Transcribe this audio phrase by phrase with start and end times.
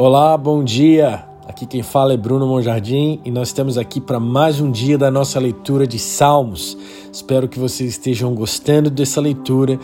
[0.00, 1.24] Olá, bom dia.
[1.48, 5.10] Aqui quem fala é Bruno Monjardim e nós estamos aqui para mais um dia da
[5.10, 6.78] nossa leitura de Salmos.
[7.12, 9.76] Espero que vocês estejam gostando dessa leitura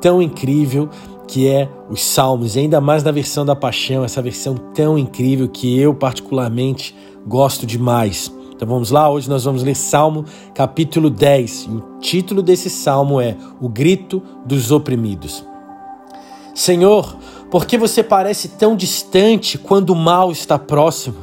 [0.00, 0.88] tão incrível
[1.28, 5.48] que é os Salmos, e ainda mais na versão da Paixão, essa versão tão incrível
[5.48, 6.92] que eu particularmente
[7.24, 8.34] gosto demais.
[8.52, 13.20] Então vamos lá, hoje nós vamos ler Salmo capítulo 10 e o título desse salmo
[13.20, 15.48] é O Grito dos Oprimidos.
[16.54, 17.16] Senhor,
[17.50, 21.18] por que você parece tão distante quando o mal está próximo?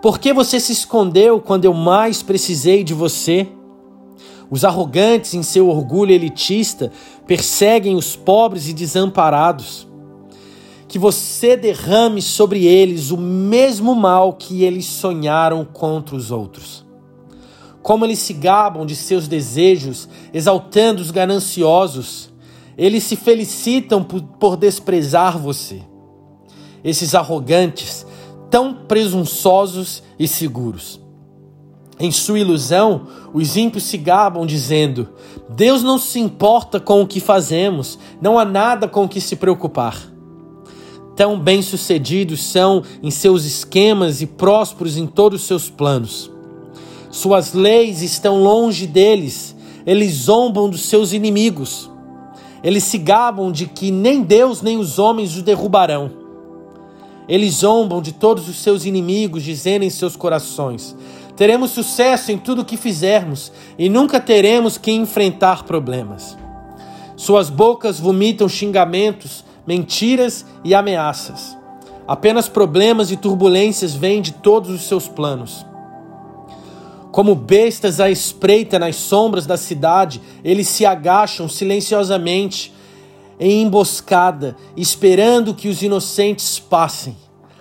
[0.00, 3.48] Por que você se escondeu quando eu mais precisei de você?
[4.50, 6.92] Os arrogantes, em seu orgulho elitista,
[7.26, 9.86] perseguem os pobres e desamparados.
[10.86, 16.86] Que você derrame sobre eles o mesmo mal que eles sonharam contra os outros.
[17.82, 22.32] Como eles se gabam de seus desejos, exaltando os gananciosos,
[22.76, 25.82] eles se felicitam por, por desprezar você.
[26.84, 28.06] Esses arrogantes,
[28.50, 31.00] tão presunçosos e seguros.
[31.98, 35.08] Em sua ilusão, os ímpios se gabam, dizendo:
[35.48, 39.36] Deus não se importa com o que fazemos, não há nada com o que se
[39.36, 40.12] preocupar.
[41.16, 46.30] Tão bem-sucedidos são em seus esquemas e prósperos em todos os seus planos.
[47.10, 49.56] Suas leis estão longe deles,
[49.86, 51.90] eles zombam dos seus inimigos.
[52.66, 56.10] Eles se gabam de que nem Deus nem os homens os derrubarão.
[57.28, 60.96] Eles zombam de todos os seus inimigos, dizendo em seus corações:
[61.36, 66.36] teremos sucesso em tudo o que fizermos e nunca teremos que enfrentar problemas.
[67.16, 71.56] Suas bocas vomitam xingamentos, mentiras e ameaças.
[72.04, 75.64] Apenas problemas e turbulências vêm de todos os seus planos.
[77.16, 82.70] Como bestas à espreita nas sombras da cidade, eles se agacham silenciosamente
[83.40, 87.16] em emboscada, esperando que os inocentes passem.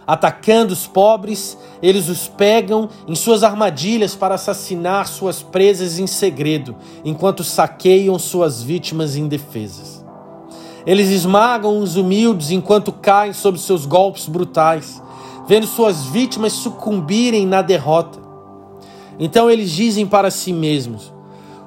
[0.06, 6.76] Atacando os pobres, eles os pegam em suas armadilhas para assassinar suas presas em segredo,
[7.06, 10.04] enquanto saqueiam suas vítimas indefesas.
[10.86, 15.02] Eles esmagam os humildes enquanto caem sob seus golpes brutais,
[15.48, 18.25] vendo suas vítimas sucumbirem na derrota.
[19.20, 21.14] Então eles dizem para si mesmos: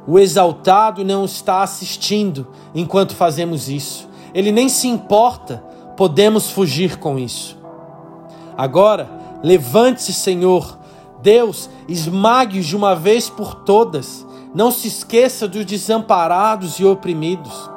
[0.06, 4.08] o exaltado não está assistindo enquanto fazemos isso.
[4.34, 5.62] Ele nem se importa,
[5.96, 7.58] podemos fugir com isso.
[8.56, 9.08] Agora,
[9.42, 10.78] levante-se, Senhor.
[11.22, 14.26] Deus, esmague-os de uma vez por todas.
[14.54, 17.70] Não se esqueça dos desamparados e oprimidos.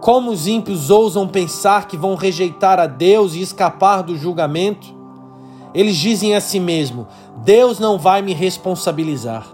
[0.00, 4.95] Como os ímpios ousam pensar que vão rejeitar a Deus e escapar do julgamento?
[5.74, 7.06] Eles dizem a si mesmo:
[7.38, 9.46] Deus não vai me responsabilizar.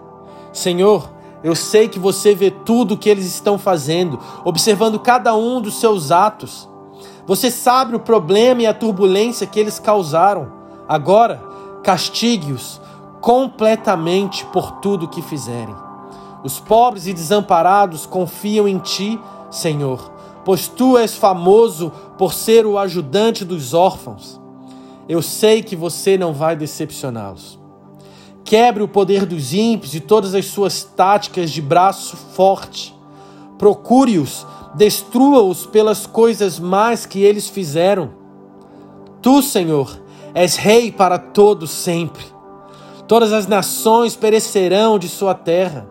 [0.53, 1.11] Senhor,
[1.43, 5.81] eu sei que você vê tudo o que eles estão fazendo, observando cada um dos
[5.81, 6.69] seus atos.
[7.27, 10.53] Você sabe o problema e a turbulência que eles causaram.
[10.89, 11.43] Agora,
[11.83, 12.81] castigue-os
[13.21, 15.75] completamente por tudo que fizerem.
[16.45, 19.19] Os pobres e desamparados confiam em ti,
[19.51, 20.11] Senhor,
[20.45, 24.42] pois tu és famoso por ser o ajudante dos órfãos.
[25.09, 27.59] Eu sei que você não vai decepcioná-los.
[28.45, 32.95] Quebre o poder dos ímpios e todas as suas táticas de braço forte.
[33.59, 38.11] Procure-os destrua-os pelas coisas más que eles fizeram.
[39.21, 40.01] Tu, Senhor,
[40.35, 42.25] és rei para todos sempre.
[43.07, 45.87] Todas as nações perecerão de sua terra.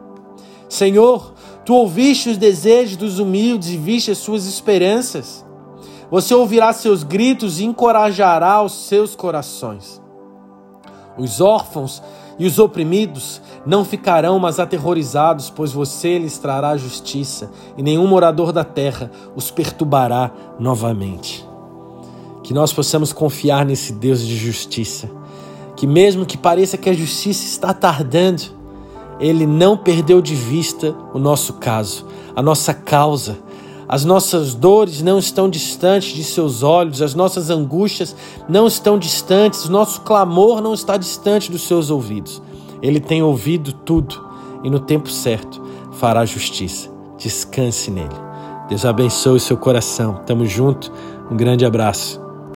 [0.67, 1.33] Senhor,
[1.65, 5.45] tu ouviste os desejos dos humildes e viste as suas esperanças.
[6.11, 10.01] Você ouvirá seus gritos e encorajará os seus corações.
[11.17, 12.03] Os órfãos
[12.37, 18.51] e os oprimidos não ficarão mais aterrorizados, pois você lhes trará justiça, e nenhum morador
[18.51, 21.47] da terra os perturbará novamente.
[22.43, 25.09] Que nós possamos confiar nesse Deus de justiça,
[25.77, 28.41] que mesmo que pareça que a justiça está tardando,
[29.19, 32.05] ele não perdeu de vista o nosso caso,
[32.35, 33.37] a nossa causa
[33.91, 38.15] as nossas dores não estão distantes de seus olhos, as nossas angústias
[38.47, 42.41] não estão distantes, nosso clamor não está distante dos seus ouvidos.
[42.81, 44.23] Ele tem ouvido tudo
[44.63, 45.61] e no tempo certo
[45.91, 46.89] fará justiça.
[47.17, 48.15] Descanse nele.
[48.69, 50.21] Deus abençoe seu coração.
[50.25, 50.89] Tamo junto.
[51.29, 52.20] Um grande abraço.